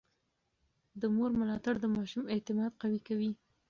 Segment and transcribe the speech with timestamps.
[1.01, 3.31] د مور ملاتړ د ماشوم اعتماد قوي کوي.